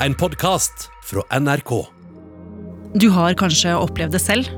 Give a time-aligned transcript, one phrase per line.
[0.00, 1.86] en podkast fra NRK.
[2.94, 4.50] Du har kanskje opplevd det selv?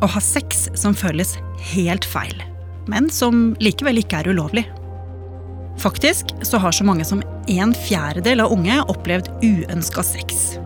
[0.00, 1.34] Å ha sex som føles
[1.72, 2.40] helt feil,
[2.88, 4.64] men som likevel ikke er ulovlig.
[5.78, 10.58] Faktisk så har så mange som en fjerdedel av unge opplevd uønska sex.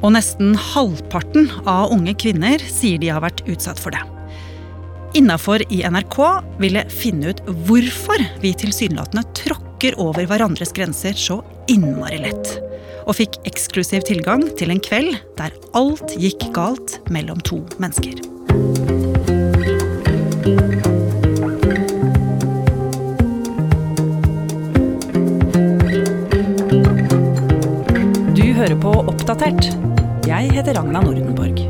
[0.00, 4.04] Og nesten halvparten av unge kvinner sier de har vært utsatt for det.
[5.18, 6.18] Innafor i NRK
[6.62, 11.40] ville finne ut hvorfor vi tilsynelatende tråkker over hverandres grenser så
[11.72, 12.69] innmari lett.
[13.08, 18.20] Og fikk eksklusiv tilgang til en kveld der alt gikk galt mellom to mennesker.
[28.36, 29.72] Du hører på Oppdatert.
[30.28, 31.64] Jeg heter Ragna Nordenborg.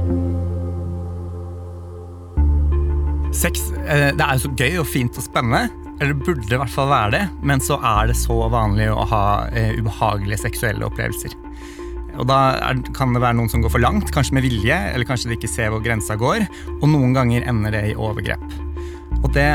[3.35, 5.69] Sex eh, det er jo så gøy og fint og spennende.
[6.01, 9.25] Eller burde i hvert fall være det, men så er det så vanlig å ha
[9.53, 11.37] eh, ubehagelige seksuelle opplevelser.
[12.21, 15.09] Og Da er, kan det være noen som går for langt, kanskje med vilje, eller
[15.09, 16.47] kanskje de ikke ser hvor grensa går.
[16.81, 18.43] Og noen ganger ender det i overgrep.
[19.21, 19.51] Og det,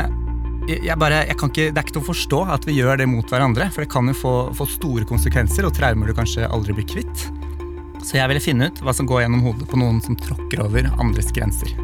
[0.70, 3.10] jeg bare, jeg kan ikke, det er ikke til å forstå at vi gjør det
[3.10, 6.78] mot hverandre, for det kan jo få, få store konsekvenser og traumer du kanskje aldri
[6.78, 7.26] blir kvitt.
[8.06, 10.90] Så jeg ville finne ut hva som går gjennom hodet på noen som tråkker over
[10.94, 11.74] andres grenser.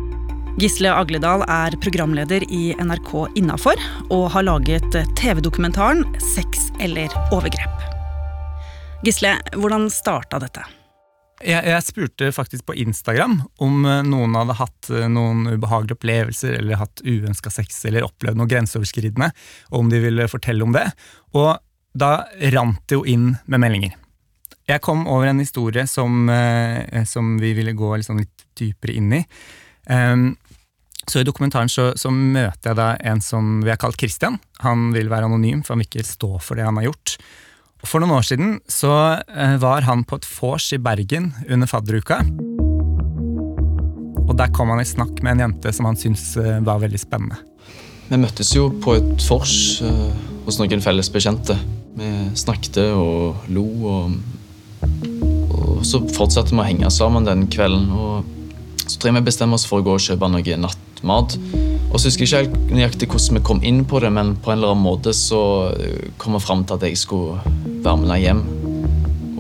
[0.61, 3.81] Gisle Agledal er programleder i NRK Innafor
[4.13, 7.87] og har laget TV-dokumentaren Sex eller overgrep.
[9.07, 10.67] Gisle, hvordan starta dette?
[11.41, 16.59] Jeg, jeg, spurte faktisk på Instagram om eh, noen hadde hatt eh, noen ubehagelige opplevelser
[16.61, 19.33] eller hatt uønska sex eller opplevd noe grenseoverskridende,
[19.73, 20.85] og om de ville fortelle om det.
[21.33, 21.57] Og
[21.99, 22.13] da
[22.53, 23.97] rant det jo inn med meldinger.
[24.69, 29.13] Jeg kom over en historie som, eh, som vi ville gå liksom litt dypere inn
[29.17, 29.25] i.
[29.91, 30.37] Um,
[31.11, 34.39] så I dokumentaren så, så, møter jeg da en som vi har kalt Christian.
[34.63, 37.17] Han vil være anonym, for han vil ikke stå for det han har gjort.
[37.83, 41.71] Og For noen år siden så uh, var han på et vors i Bergen under
[41.71, 42.21] fadderuka.
[44.23, 47.01] Og Der kom han i snakk med en jente som han syntes uh, var veldig
[47.03, 47.41] spennende.
[48.07, 50.13] Vi møttes jo på et vors uh,
[50.47, 51.57] hos noen felles bekjente.
[51.99, 54.15] Vi snakket og lo, og,
[55.51, 57.91] og så fortsatte vi å henge sammen den kvelden.
[57.91, 58.39] og
[58.87, 60.57] så tror jeg vi bestemmer oss for å gå og kjøpe noe
[61.03, 61.39] nattmat.
[61.93, 64.53] Og så husker jeg ikke helt nøyaktig hvordan vi kom inn på det, men på
[64.53, 65.73] en eller annen måte så
[66.19, 67.41] kom vi fram til at jeg skulle
[67.83, 68.43] være med henne hjem.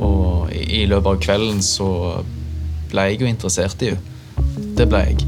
[0.03, 1.89] Og i løpet av kvelden så
[2.91, 4.09] ble jeg jo interessert i henne.
[4.77, 5.27] Det ble jeg.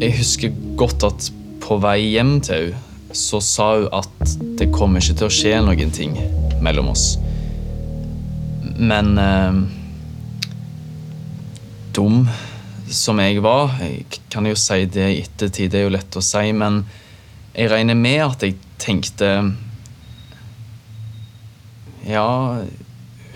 [0.00, 1.30] Jeg husker godt at
[1.64, 5.58] på vei hjem til henne så sa hun at det kommer ikke til å skje
[5.62, 6.16] noen ting
[6.66, 7.12] mellom oss.
[8.74, 9.60] Men eh,
[11.94, 12.24] Dum
[12.96, 13.76] som jeg var.
[13.82, 16.82] Jeg kan jo si det i ettertid, det er jo lett å si, men
[17.54, 19.28] jeg regner med at jeg tenkte
[22.04, 22.28] Ja,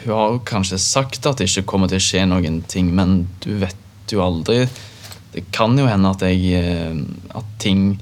[0.02, 3.22] hun har jo kanskje sagt at det ikke kommer til å skje noen ting, men
[3.44, 4.64] du vet jo aldri.
[5.32, 7.00] Det kan jo hende at jeg eh,
[7.36, 7.98] At ting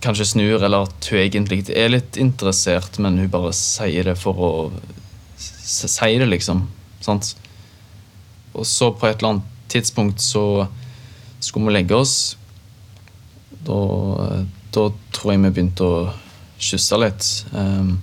[0.00, 4.40] kanskje snur, eller at hun egentlig er litt interessert, men hun bare sier det for
[4.40, 4.52] å
[5.36, 6.64] si det, liksom.
[7.04, 7.34] Sant?
[8.56, 10.66] Og så på et eller annet tidspunkt så
[11.40, 12.36] skulle vi legge oss.
[13.66, 13.80] Da,
[14.74, 15.98] da tror jeg vi begynte å
[16.60, 17.28] kysse litt.
[17.52, 17.98] Um,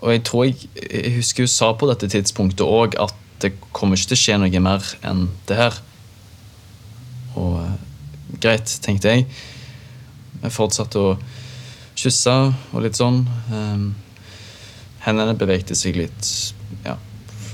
[0.00, 3.98] og jeg tror jeg, jeg husker hun sa på dette tidspunktet òg at det kommer
[3.98, 5.80] ikke til å skje noe mer enn det her.
[7.36, 7.74] Og uh,
[8.40, 9.26] greit, tenkte jeg.
[10.42, 11.16] Jeg fortsatte å
[11.96, 12.34] kysse
[12.72, 13.24] og litt sånn.
[13.50, 13.86] Um,
[15.06, 16.32] hendene bevegde seg litt
[16.84, 16.96] ja,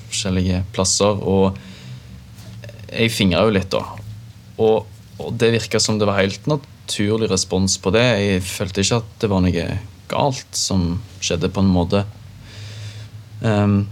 [0.08, 1.20] forskjellige plasser.
[1.20, 1.58] og
[2.92, 3.82] jeg fingra jo litt, da.
[4.62, 4.86] Og,
[5.18, 8.04] og det virka som det var helt naturlig respons på det.
[8.20, 9.66] Jeg følte ikke at det var noe
[10.12, 12.04] galt som skjedde, på en måte.
[13.42, 13.86] Um,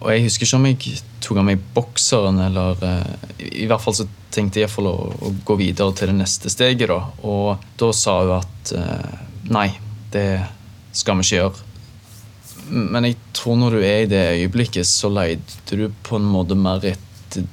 [0.00, 3.96] og jeg husker ikke om jeg tok av meg bokseren, eller uh, I hvert fall
[4.00, 4.96] så tenkte jeg iallfall å,
[5.28, 7.00] å gå videre til det neste steget, da.
[7.28, 9.18] Og da sa hun at uh,
[9.52, 9.70] nei,
[10.14, 10.28] det
[10.96, 11.64] skal vi ikke gjøre.
[12.68, 16.56] Men jeg tror når du er i det øyeblikket, så leter du på en måte
[16.58, 17.46] mer etter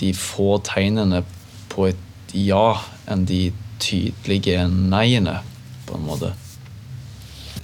[0.00, 1.22] de få tegnene
[1.72, 2.78] på et ja
[3.08, 3.48] enn de
[3.82, 5.38] tydelige nei-ene,
[5.88, 6.32] på en måte.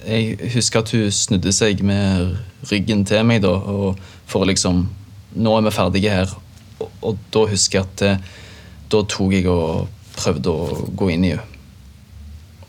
[0.05, 2.35] Jeg husker at hun snudde seg med
[2.69, 3.55] ryggen til meg da,
[4.25, 4.87] for å liksom
[5.35, 6.29] Nå er vi ferdige her.
[6.79, 8.27] Og, og da husker jeg at eh,
[8.87, 11.43] da tok jeg og prøvde å gå inn i henne.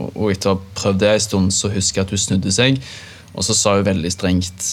[0.01, 2.55] Og, og etter å ha prøvd det en stund, så husker jeg at hun snudde
[2.57, 2.81] seg,
[3.37, 4.67] og så sa hun veldig strengt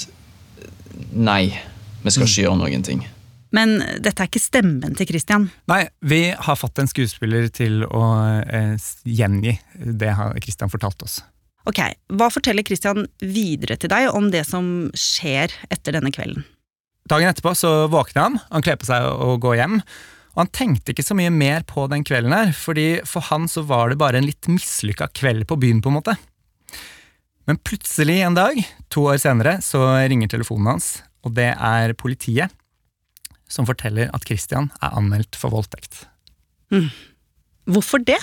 [1.13, 1.53] Nei,
[2.01, 3.05] vi skal ikke gjøre noen ting.
[3.53, 5.45] Men dette er ikke stemmen til Christian?
[5.69, 8.01] Nei, vi har fått en skuespiller til å
[8.41, 8.73] eh,
[9.05, 11.19] gjengi det Christian fortalte oss.
[11.69, 11.79] Ok,
[12.11, 16.43] Hva forteller Christian videre til deg om det som skjer etter denne kvelden?
[17.07, 19.79] Dagen etterpå så våkner han, han kler på seg og går hjem.
[20.33, 23.61] Og han tenkte ikke så mye mer på den kvelden her, fordi for han så
[23.69, 26.15] var det bare en litt mislykka kveld på byen, på en måte.
[27.45, 28.57] Men plutselig en dag,
[28.91, 30.89] to år senere, så ringer telefonen hans,
[31.27, 32.55] og det er politiet
[33.53, 36.07] som forteller at Christian er anmeldt for voldtekt.
[37.69, 38.19] Hvorfor det?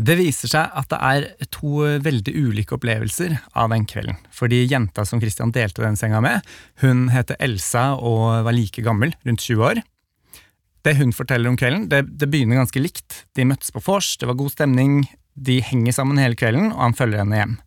[0.00, 4.16] Det viser seg at det er to veldig ulike opplevelser av den kvelden.
[4.32, 6.46] Fordi jenta som Christian delte den senga med,
[6.80, 9.82] hun heter Elsa og var like gammel, rundt 20 år.
[10.86, 13.24] Det hun forteller om kvelden, det, det begynner ganske likt.
[13.36, 15.02] De møttes på vors, det var god stemning,
[15.36, 17.58] de henger sammen hele kvelden, og han følger henne hjem.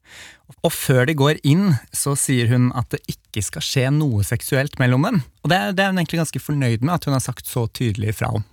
[0.64, 4.76] Og før de går inn, så sier hun at det ikke skal skje noe seksuelt
[4.82, 5.22] mellom dem.
[5.44, 8.18] Og det, det er hun egentlig ganske fornøyd med at hun har sagt så tydelig
[8.20, 8.44] fra om.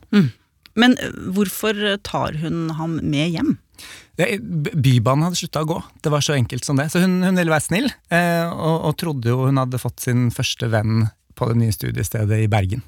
[0.79, 1.77] Men eh, hvorfor
[2.07, 3.57] tar hun ham med hjem?
[4.21, 5.79] Bybanen hadde slutta å gå.
[6.05, 6.91] Det var så enkelt som det.
[6.93, 10.29] Så hun, hun ville være snill, eh, og, og trodde jo hun hadde fått sin
[10.35, 11.09] første venn
[11.39, 12.85] på det nye studiestedet i Bergen.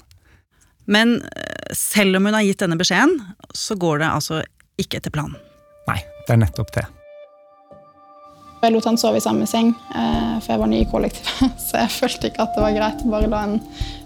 [0.90, 3.18] Men eh, selv om hun har gitt denne beskjeden,
[3.56, 4.42] så går det altså
[4.82, 5.38] ikke etter planen.
[5.88, 6.86] Nei, det er nettopp det.
[8.62, 11.54] Jeg lot han sove i samme seng, eh, for jeg var ny i kollektivet.
[11.66, 13.56] Så jeg følte ikke at det var greit å bare la en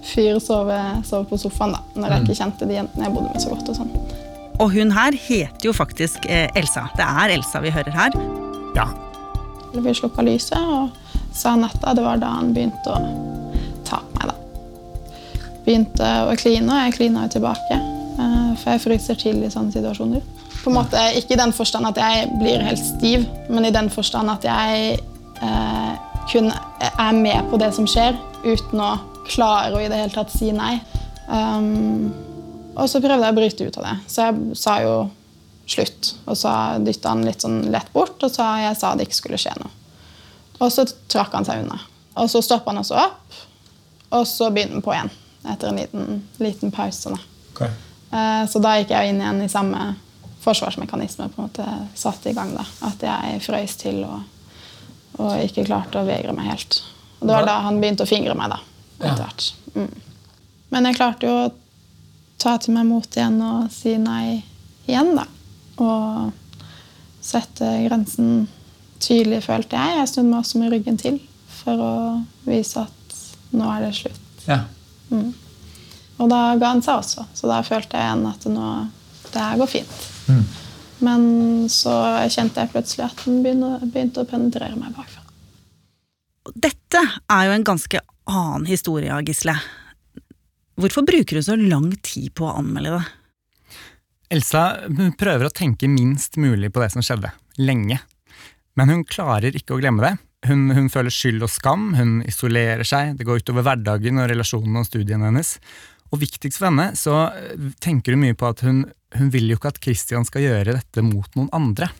[0.06, 3.44] fyr sove, sove på sofaen da, når jeg ikke kjente de jentene jeg bodde med
[3.44, 3.68] så godt.
[3.68, 3.90] Og sånn.
[4.64, 6.86] Og hun her heter jo faktisk eh, Elsa.
[6.96, 8.16] Det er Elsa vi hører her.
[8.78, 8.86] Ja,
[9.76, 10.96] Vi slukka lyset og
[11.36, 11.92] sa natta.
[11.92, 13.02] Det var da han begynte å
[13.84, 14.32] ta på meg.
[14.32, 14.38] da.
[15.66, 17.76] Begynte å kline, og jeg klina jo tilbake.
[17.76, 20.24] eh, For jeg fryser til i sånne situasjoner.
[20.66, 23.86] På en måte, Ikke i den forstand at jeg blir helt stiv, men i den
[23.86, 24.96] forstand at jeg
[25.38, 25.92] eh,
[26.26, 28.96] kun er med på det som skjer, uten å
[29.28, 30.72] klare å i det hele tatt si nei.
[31.30, 32.08] Um,
[32.74, 34.96] og så prøvde jeg å bryte ut av det, så jeg sa jo
[35.70, 36.08] slutt.
[36.26, 39.38] Og så dytta han litt sånn lett bort og sa jeg sa det ikke skulle
[39.38, 39.70] skje noe.
[40.58, 41.78] Og så trakk han seg unna.
[42.18, 43.38] Og så stoppa han også opp,
[44.18, 45.12] og så begynte han på igjen.
[45.46, 47.14] Etter en liten, liten pause.
[47.14, 47.22] Da.
[47.54, 47.70] Okay.
[48.50, 49.84] Så da gikk jeg inn igjen i samme
[50.46, 51.28] forsvarsmekanisme.
[51.28, 51.66] på en måte
[51.98, 52.64] satt i gang da.
[52.86, 54.22] At jeg frøys til og,
[55.18, 56.80] og ikke klarte å vegre meg helt.
[57.20, 58.54] Og Det var da han begynte å fingre meg.
[58.54, 58.60] da,
[59.00, 59.46] etter hvert.
[59.74, 59.94] Mm.
[60.74, 61.54] Men jeg klarte jo å
[62.42, 64.42] ta til meg mot igjen og si nei
[64.86, 65.24] igjen, da.
[65.82, 66.32] Og
[67.24, 68.46] sette grensen
[69.02, 69.98] tydelig, følte jeg.
[70.00, 71.18] Jeg snudde meg også med ryggen til
[71.56, 71.94] for å
[72.46, 73.16] vise at
[73.56, 74.46] nå er det slutt.
[75.10, 75.32] Mm.
[76.16, 78.68] Og da ga han seg også, så da følte jeg igjen at nå,
[79.32, 79.96] det her går fint.
[81.04, 81.22] Men
[81.72, 81.92] så
[82.32, 85.22] kjente jeg plutselig at den begynte, begynte å penetrere meg bakfra.
[86.54, 87.02] Dette
[87.32, 88.00] er jo en ganske
[88.30, 89.56] annen historie, Gisle.
[90.76, 93.06] Hvorfor bruker du så lang tid på å anmelde det?
[94.36, 94.62] Elsa
[95.18, 97.30] prøver å tenke minst mulig på det som skjedde,
[97.62, 98.00] lenge.
[98.76, 100.16] Men hun klarer ikke å glemme det.
[100.46, 104.82] Hun, hun føler skyld og skam, hun isolerer seg, det går utover hverdagen og relasjonen
[104.82, 105.56] og studiene hennes.
[106.12, 108.84] Og viktigst for henne så eh, tenker hun mye på at hun,
[109.16, 111.90] hun vil jo ikke at Christian skal gjøre dette mot noen andre.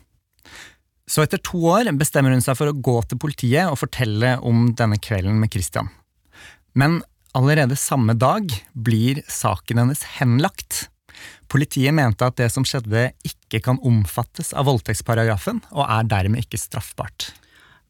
[1.07, 4.71] Så etter to år bestemmer hun seg for å gå til politiet og fortelle om
[4.75, 5.89] denne kvelden med Christian.
[6.77, 6.99] Men
[7.37, 10.87] allerede samme dag blir saken hennes henlagt.
[11.51, 16.59] Politiet mente at det som skjedde ikke kan omfattes av voldtektsparagrafen, og er dermed ikke
[16.59, 17.31] straffbart.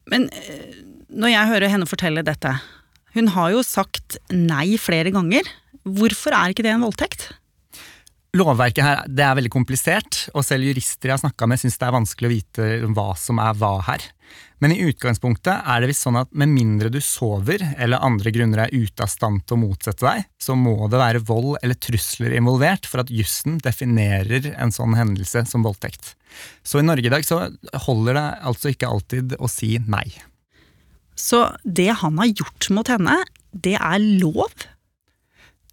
[0.08, 0.78] Men eh,
[1.08, 2.54] når jeg hører henne fortelle dette
[3.16, 5.46] Hun har jo sagt nei flere ganger.
[5.96, 7.30] Hvorfor er ikke det en voldtekt?
[8.36, 11.86] Lovverket her det er veldig komplisert, og selv jurister jeg har snakka med, syns det
[11.88, 14.04] er vanskelig å vite hva som er hva her.
[14.60, 18.64] Men i utgangspunktet er det visst sånn at med mindre du sover eller andre grunner
[18.64, 22.36] er ute av stand til å motsette deg, så må det være vold eller trusler
[22.36, 26.16] involvert for at jussen definerer en sånn hendelse som voldtekt.
[26.66, 27.46] Så i Norge i dag så
[27.86, 30.04] holder det altså ikke alltid å si nei.
[31.18, 33.22] Så det han har gjort mot henne,
[33.54, 34.52] det er lov?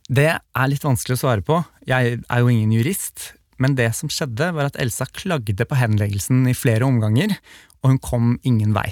[0.06, 1.64] Det er litt vanskelig å svare på.
[1.90, 3.32] Jeg er jo ingen jurist.
[3.58, 7.38] Men det som skjedde, var at Elsa klagde på henleggelsen i flere omganger,
[7.82, 8.90] og hun kom ingen vei.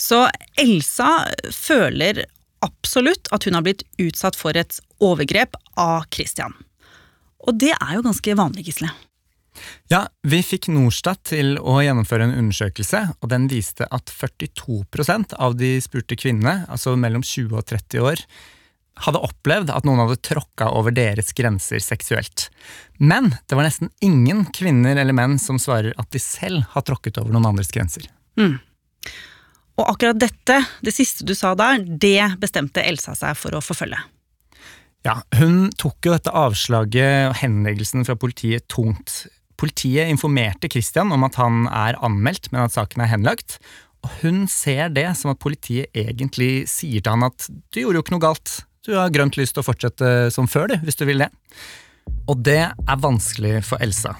[0.00, 0.24] Så
[0.58, 2.24] Elsa føler
[2.64, 6.56] absolutt at hun har blitt utsatt for et overgrep av Christian.
[7.46, 8.90] Og det er jo ganske vanlig, Gisle.
[9.92, 15.56] Ja, Vi fikk Norstat til å gjennomføre en undersøkelse, og den viste at 42% av
[15.58, 18.22] de spurte kvinnene, altså mellom 20 og 30 år,
[19.04, 22.48] hadde opplevd at noen hadde tråkka over deres grenser seksuelt.
[23.00, 27.20] Men det var nesten ingen kvinner eller menn som svarer at de selv har tråkket
[27.22, 28.06] over noen andres grenser.
[29.80, 34.00] Og akkurat dette, det siste du sa der, det bestemte Elsa seg for å forfølge.
[35.06, 39.22] Ja, Hun tok jo dette avslaget og henleggelsen fra politiet tungt.
[39.60, 43.56] Politiet informerte Christian om at han er anmeldt, men at saken er henlagt.
[44.04, 48.04] Og hun ser det som at politiet egentlig sier til han at du gjorde jo
[48.04, 48.54] ikke noe galt,
[48.86, 51.28] du har grønt lyst til å fortsette som før, du, hvis du vil det.
[52.30, 54.14] Og det er vanskelig for Elsa.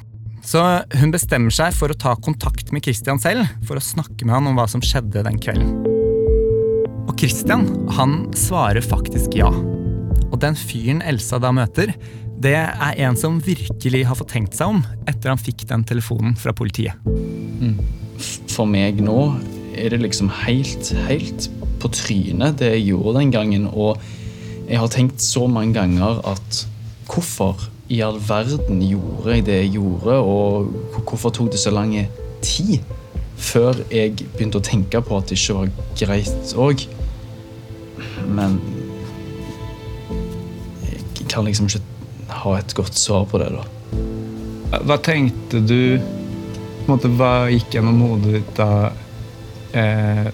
[0.45, 0.61] Så
[1.01, 4.51] hun bestemmer seg for å ta kontakt med Christian selv for å snakke med han
[4.51, 5.73] om hva som skjedde den kvelden.
[7.09, 9.49] Og Christian han svarer faktisk ja.
[10.31, 11.95] Og den fyren Elsa da møter,
[12.41, 16.37] det er en som virkelig har fått tenkt seg om etter han fikk den telefonen
[16.41, 16.97] fra politiet.
[18.53, 19.19] For meg nå
[19.77, 21.49] er det liksom helt, helt
[21.81, 23.69] på trynet, det jeg gjorde den gangen.
[23.73, 24.01] Og
[24.71, 26.63] jeg har tenkt så mange ganger at
[27.11, 30.71] hvorfor i all verden gjorde jeg det jeg gjorde, og
[31.09, 31.97] hvorfor tok det så lang
[32.43, 32.79] tid
[33.41, 36.85] før jeg begynte å tenke på at det ikke var greit òg?
[38.31, 38.61] Men
[40.87, 41.83] jeg kan liksom ikke
[42.45, 43.67] ha et godt svar på det, da.
[44.87, 48.71] Hva tenkte du på en måte, Hva gikk gjennom hodet ditt da
[49.75, 50.31] eh,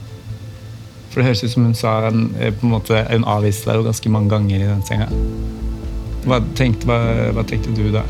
[1.17, 3.79] For det høres ut som hun sa en, eh, på en måte, hun avviste deg
[3.79, 5.07] jo ganske mange ganger i den senga.
[6.29, 6.99] Hva tenkte, hva,
[7.33, 8.03] hva tenkte du da?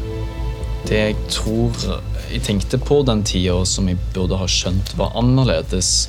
[0.89, 1.85] Det jeg tror
[2.33, 6.09] jeg tenkte på den tida som jeg burde ha skjønt var annerledes.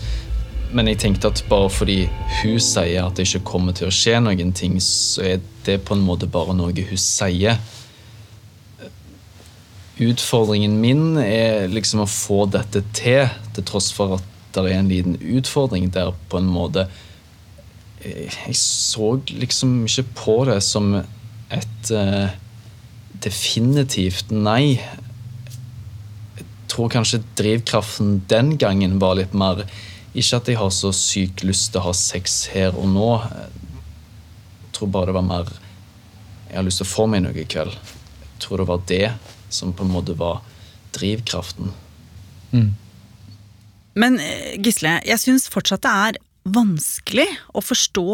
[0.74, 2.00] Men jeg tenkte at bare fordi
[2.40, 5.94] hun sier at det ikke kommer til å skje noen ting, så er det på
[5.94, 7.62] en måte bare noe hun sier.
[10.02, 14.34] Utfordringen min er liksom å få dette til, til tross for at
[14.66, 16.88] det er en liten utfordring der på en måte
[18.04, 22.30] Jeg så liksom ikke på det som et uh,
[23.24, 24.78] definitivt nei.
[26.38, 29.64] Jeg tror kanskje drivkraften den gangen var litt mer
[30.14, 33.10] Ikke at jeg har så sykt lyst til å ha sex her og nå.
[33.24, 35.54] Jeg tror bare det var mer
[36.50, 37.74] Jeg har lyst til å få meg noe i kveld.
[37.74, 39.08] Jeg tror det var det
[39.50, 40.44] som på en måte var
[40.96, 41.74] drivkraften.
[42.52, 42.76] Mm.
[43.98, 47.28] Men eh, Gisle, jeg syns fortsatt det er vanskelig
[47.58, 48.08] å forstå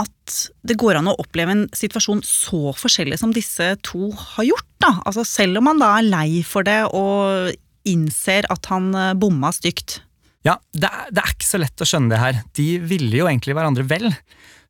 [0.00, 4.70] at det går an å oppleve en situasjon så forskjellig som disse to har gjort.
[4.80, 4.94] da.
[5.04, 7.52] Altså Selv om man da er lei for det og
[7.88, 10.00] innser at han eh, bomma stygt.
[10.46, 12.42] Ja, det er, det er ikke så lett å skjønne det her.
[12.56, 14.08] De ville jo egentlig hverandre vel.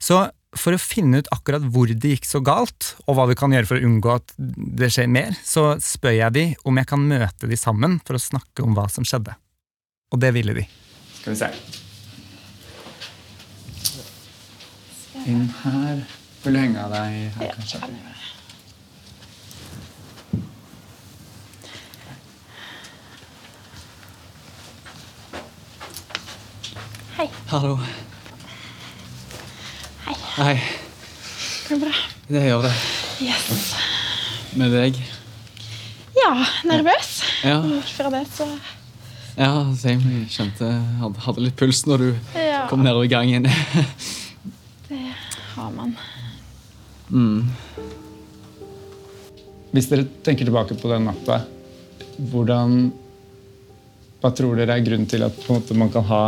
[0.02, 0.24] Så
[0.58, 3.68] for å finne ut akkurat hvor det gikk så galt, og hva vi kan gjøre
[3.70, 7.48] for å unngå at det skjer mer, så spør jeg de om jeg kan møte
[7.48, 9.36] de sammen for å snakke om hva som skjedde.
[10.12, 10.66] Og det ville de.
[11.20, 11.48] Skal vi se.
[15.26, 16.02] Inn her.
[16.42, 17.88] Vil du henge av deg her, kanskje?
[27.52, 27.74] Hallo.
[30.06, 30.14] Hei.
[30.38, 30.54] Hei.
[31.68, 31.90] Går det bra?
[32.32, 32.70] Det gjør det.
[33.20, 33.74] Yes.
[34.56, 34.96] Med deg?
[36.16, 36.30] Ja,
[36.64, 37.10] nervøs.
[37.44, 37.58] Ja.
[37.92, 38.46] Fra det, så
[39.38, 40.02] Ja, same.
[40.20, 40.68] Jeg kjente
[41.00, 42.66] hadde, hadde litt puls når du Ja.
[42.68, 43.46] kom nedover gangen.
[44.88, 44.98] Det
[45.54, 45.94] har man.
[47.10, 47.48] Mm.
[49.72, 51.42] Hvis dere tenker tilbake på den natta,
[52.30, 52.90] hvordan
[54.22, 56.20] Hva tror dere er grunnen til at på en måte, man kan ha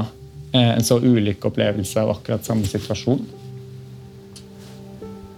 [0.52, 3.20] eh, en så ulik opplevelse av akkurat samme situasjon?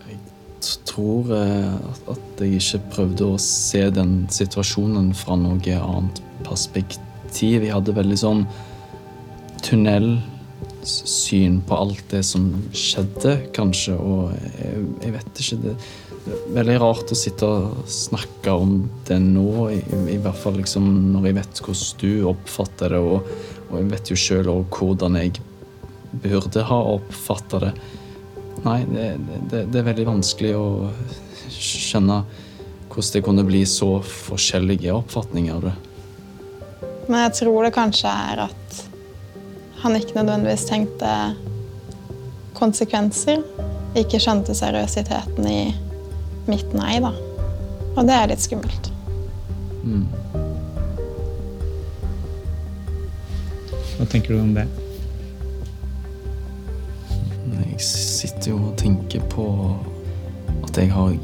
[0.07, 0.21] Jeg
[0.89, 7.03] tror eh, at, at jeg ikke prøvde å se den situasjonen fra noe annet perspektiv.
[7.43, 8.43] Jeg hadde veldig sånn
[9.67, 13.97] tunnelsyn på alt det som skjedde, kanskje.
[13.99, 15.77] Og jeg, jeg vet ikke det,
[16.27, 19.79] det er Veldig rart å sitte og snakke om det nå, i,
[20.11, 23.29] i hvert fall liksom når jeg vet hvordan du oppfatter det, og,
[23.69, 25.37] og jeg vet jo sjøl òg hvordan jeg
[26.25, 27.73] burde ha oppfatta det.
[28.65, 29.07] Nei, det,
[29.53, 30.67] det, det er veldig vanskelig å
[31.53, 32.23] skjønne
[32.91, 35.77] hvordan det kunne bli så forskjellige oppfatninger av det.
[37.07, 38.81] Men jeg tror det kanskje er at
[39.83, 41.11] han ikke nødvendigvis tenkte
[42.57, 43.45] konsekvenser.
[43.97, 45.61] Ikke skjønte seriøsiteten i
[46.51, 47.13] mitt nei, da.
[47.97, 48.91] Og det er litt skummelt.
[49.87, 50.07] Mm.
[53.97, 54.67] Hva tenker du om det?
[57.77, 59.47] Jeg sitter jo og tenker på
[60.67, 61.15] at jeg har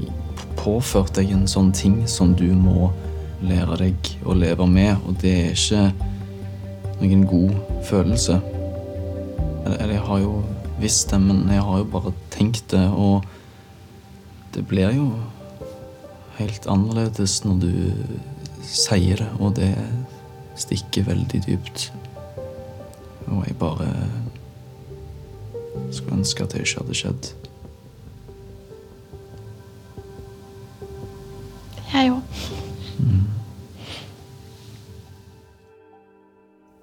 [0.57, 2.93] påført deg en sånn ting som du må
[3.43, 5.93] lære deg å leve med, og det er ikke
[7.03, 7.55] noen god
[7.89, 8.39] følelse.
[9.67, 10.33] Eller, jeg har jo
[10.83, 13.25] visst det, men jeg har jo bare tenkt det, og
[14.55, 15.09] det blir jo
[16.39, 17.73] helt annerledes når du
[18.67, 19.73] sier det, og det
[20.59, 21.91] stikker veldig dypt.
[23.31, 23.89] Og jeg bare
[25.93, 27.33] skulle ønske at det ikke hadde skjedd.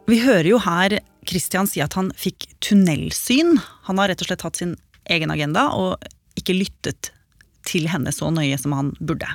[0.10, 0.98] Vi hører jo her
[1.30, 3.60] Christian si at han fikk tunnelsyn.
[3.86, 4.74] Han har rett og slett hatt sin
[5.10, 6.02] egen agenda og
[6.40, 7.12] ikke lyttet
[7.68, 9.30] til henne så nøye som han burde.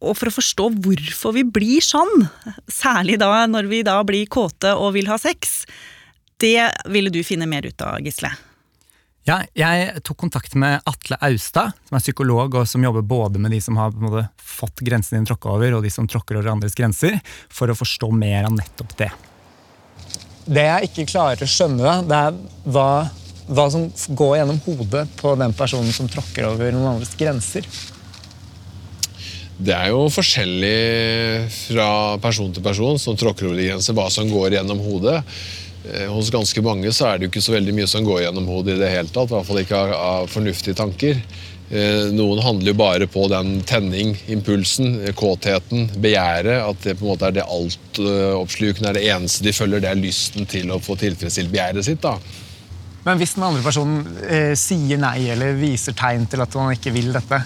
[0.00, 2.26] Og for å forstå hvorfor vi blir sånn,
[2.72, 5.62] særlig da når vi da blir kåte og vil ha sex,
[6.40, 8.32] det ville du finne mer ut av, Gisle.
[9.30, 13.52] Ja, jeg tok kontakt med Atle Austad, som er psykolog og som jobber både med
[13.54, 16.74] de som har måte, fått grensen din tråkka over, og de som tråkker over andres
[16.74, 19.10] grenser, for å forstå mer av nettopp det.
[20.50, 22.42] Det jeg ikke klarer å skjønne, det er
[22.74, 22.88] hva,
[23.46, 23.86] hva som
[24.18, 27.70] går gjennom hodet på den personen som tråkker over noen andres grenser.
[29.60, 30.76] Det er jo forskjellig
[31.68, 35.20] fra person til person som tråkker over de grenser, hva som går gjennom hodet.
[35.84, 38.50] Eh, hos ganske mange så er det jo ikke så veldig mye som går gjennom
[38.50, 39.30] hodet i det hele tatt.
[39.30, 41.22] I hvert fall ikke av, av fornuftige tanker.
[41.70, 46.60] Eh, noen handler jo bare på den tenning, impulsen, kåtheten, begjæret.
[46.66, 49.84] At det på en måte er det altoppslukende, er det eneste de følger.
[49.84, 52.02] Det er lysten til å få tilfredsstilt begjæret sitt.
[52.04, 52.18] da.
[53.06, 56.92] Men hvis den andre personen eh, sier nei eller viser tegn til at man ikke
[56.92, 57.38] vil dette,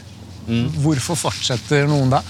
[0.48, 0.80] mm.
[0.82, 2.24] hvorfor fortsetter noen da?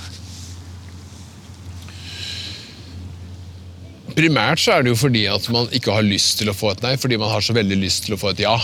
[4.14, 6.84] Primært så er det jo fordi at man ikke har lyst til å få et
[6.84, 8.54] nei, fordi man har så veldig lyst til å få et ja.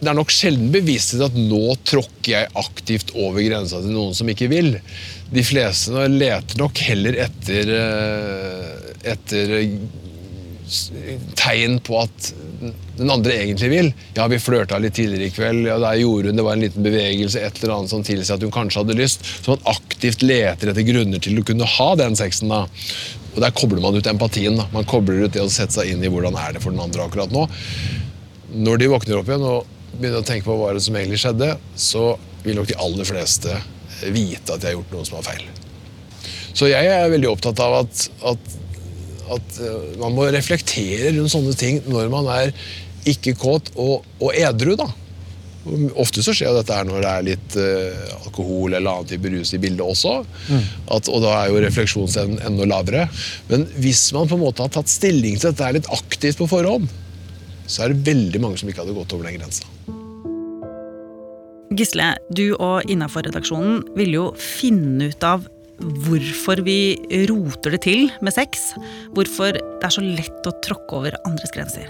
[0.00, 4.28] Det er nok sjelden bevissthet at nå tråkker jeg aktivt over grensa til noen som
[4.28, 4.74] ikke vil.
[5.32, 9.54] De fleste leter nok heller etter, eh, etter
[11.36, 12.30] tegn på at
[12.96, 13.90] den andre egentlig vil.
[14.16, 16.86] Ja, vi flørta litt tidligere i kveld, ja, der gjorde hun det var en liten
[16.86, 19.26] bevegelse, et eller annet som tilsier at hun kanskje hadde lyst.
[19.42, 22.52] Så man aktivt leter etter grunner til å kunne ha den sexen.
[22.52, 22.64] da.
[23.34, 24.56] Og Der kobler man ut empatien.
[24.56, 24.66] da.
[24.72, 27.06] Man kobler ut det å sette seg inn i hvordan er det for den andre
[27.06, 27.48] akkurat nå.
[28.54, 29.66] Når de våkner opp igjen og
[29.98, 32.14] begynner å tenke på hva som egentlig skjedde, så
[32.44, 33.58] vil nok de aller fleste
[34.14, 35.44] vite at de har gjort noe som var feil.
[36.54, 38.50] Så jeg er veldig opptatt av at, at,
[39.34, 42.52] at eh, man må reflektere rundt sånne ting når man er
[43.10, 44.76] ikke kåt og, og edru.
[44.78, 44.86] da.
[45.96, 49.54] Ofte så skjer dette her når det er litt uh, alkohol eller annen type rus
[49.56, 50.18] i bildet også.
[50.50, 50.66] Mm.
[50.96, 53.06] At, og da er jo refleksjonsevnen enda lavere.
[53.48, 56.90] Men hvis man på en måte har tatt stilling til dette litt aktivt på forhånd,
[57.64, 59.64] så er det veldig mange som ikke hadde gått over den grensa.
[61.74, 65.48] Gisle, du og Innafor-redaksjonen ville jo finne ut av
[66.04, 66.94] hvorfor vi
[67.30, 68.70] roter det til med sex.
[69.16, 71.88] Hvorfor det er så lett å tråkke over andres grenser.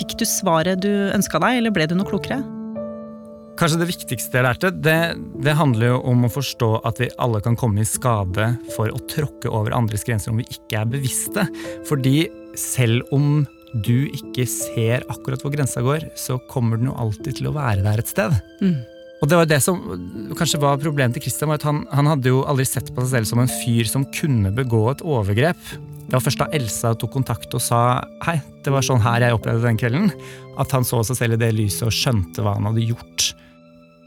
[0.00, 2.42] Fikk du svaret du ønska deg, eller ble du noe klokere?
[3.56, 4.96] Kanskje det viktigste jeg lærte, det,
[5.40, 9.00] det, handler jo om å forstå at vi alle kan komme i skade for å
[9.08, 11.46] tråkke over andres grenser om vi ikke er bevisste.
[11.88, 12.26] Fordi
[12.60, 13.46] selv om
[13.84, 17.84] du ikke ser akkurat hvor grensa går, så kommer den jo alltid til å være
[17.86, 18.36] der et sted.
[18.60, 18.76] Mm.
[19.24, 19.80] Og det var det som
[20.36, 23.14] kanskje var problemet til Christian, var at han, han hadde jo aldri sett på seg
[23.14, 25.62] selv som en fyr som kunne begå et overgrep.
[26.06, 27.80] Det var først da Elsa tok kontakt og sa
[28.28, 30.12] hei, det var sånn her jeg opplevde den kvelden,
[30.60, 33.32] at han så seg selv i det lyset og skjønte hva han hadde gjort.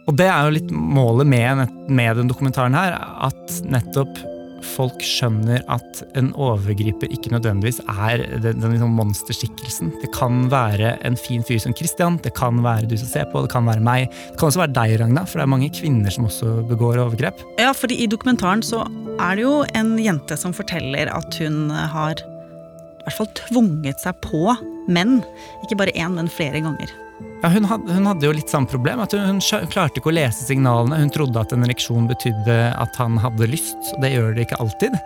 [0.09, 2.95] Og det er jo litt målet med, med den dokumentaren her,
[3.29, 4.17] at nettopp
[4.65, 9.91] folk skjønner at en overgriper ikke nødvendigvis er den, den liksom monsterskikkelsen.
[10.01, 13.43] Det kan være en fin fyr som Christian, det kan være du som ser på,
[13.45, 14.09] det kan være meg.
[14.31, 17.43] Det kan også være deg, Ragna, for det er mange kvinner som også begår overgrep.
[17.61, 18.83] Ja, fordi i dokumentaren så
[19.19, 24.17] er det jo en jente som forteller at hun har i hvert fall tvunget seg
[24.25, 24.49] på
[24.91, 25.21] menn.
[25.63, 26.91] Ikke bare én, men flere ganger.
[27.39, 28.99] Ja, hun, had, hun, hadde jo litt samme problem.
[28.99, 30.99] at hun, hun, klarte ikke å lese signalene.
[30.99, 33.93] Hun trodde at en ereksjon betydde at han hadde lyst.
[34.03, 34.97] Det gjør det ikke alltid.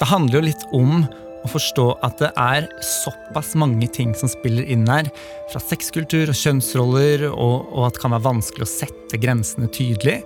[0.00, 1.04] Det handler jo litt om
[1.44, 5.10] å forstå at det er såpass mange ting som spiller inn her.
[5.52, 10.20] Fra sexkultur og kjønnsroller, og, og at det kan være vanskelig å sette grensene tydelig.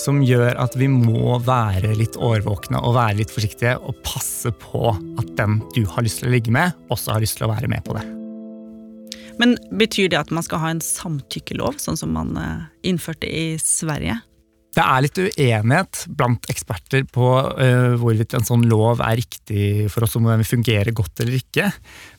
[0.00, 4.88] Som gjør at vi må være litt årvåkne og være litt forsiktige og passe på
[4.92, 7.72] at den du har lyst til å ligge med, også har lyst til å være
[7.72, 8.21] med på det.
[9.42, 13.56] Men betyr det at man skal ha en samtykkelov, sånn som man eh, innførte i
[13.58, 14.20] Sverige?
[14.72, 17.26] Det er litt uenighet blant eksperter på
[17.58, 21.66] uh, hvorvidt en sånn lov er riktig for oss, om den fungerer godt eller ikke.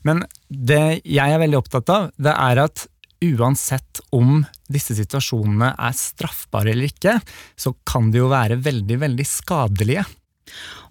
[0.06, 2.86] Men det jeg er veldig opptatt av, det er at
[3.24, 7.18] uansett om disse situasjonene er straffbare eller ikke,
[7.58, 10.06] så kan de jo være veldig, veldig skadelige.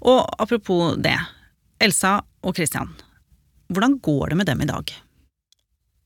[0.09, 1.15] Og apropos det.
[1.83, 2.91] Elsa og Christian,
[3.71, 4.97] hvordan går det med dem i dag?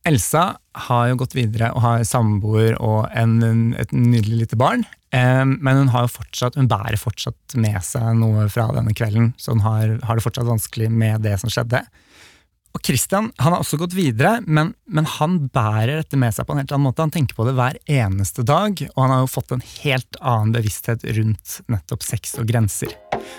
[0.06, 0.44] Elsa
[0.86, 4.84] har jo gått videre og har samboer og en, et nydelig lite barn.
[5.10, 9.96] Men hun, fortsatt, hun bærer fortsatt med seg noe fra denne kvelden, så hun har,
[10.04, 11.80] har, det fortsatt vanskelig med det som skjedde.
[12.76, 16.52] Og Christian han har også gått videre, men, men, han bærer dette med seg på
[16.52, 17.06] en helt annen måte.
[17.06, 20.52] Han tenker på det hver eneste dag, og han har jo fått en helt annen
[20.52, 22.92] bevissthet rundt nettopp sex og grenser.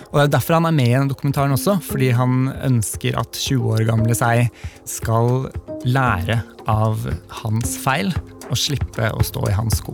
[0.10, 3.38] Og Det er derfor han er med i denne dokumentaren også, fordi han ønsker at
[3.38, 4.50] 20 år gamle seg
[4.90, 5.52] skal
[5.86, 7.06] lære av
[7.44, 8.10] hans feil
[8.48, 9.94] og slippe å stå i hans sko.